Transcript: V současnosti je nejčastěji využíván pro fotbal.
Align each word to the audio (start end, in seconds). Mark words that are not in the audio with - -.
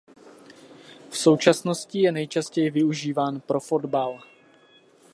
V 1.09 1.17
současnosti 1.17 1.99
je 1.99 2.11
nejčastěji 2.11 2.69
využíván 2.69 3.39
pro 3.41 3.59
fotbal. 3.59 4.21